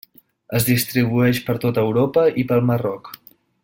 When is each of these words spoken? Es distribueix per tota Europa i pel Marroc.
Es 0.59 0.65
distribueix 0.69 1.43
per 1.51 1.57
tota 1.67 1.85
Europa 1.91 2.27
i 2.45 2.49
pel 2.53 2.69
Marroc. 2.71 3.17